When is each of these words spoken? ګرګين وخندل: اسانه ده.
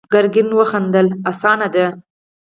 ګرګين 0.13 0.49
وخندل: 0.59 1.07
اسانه 1.29 1.67
ده. 1.73 1.85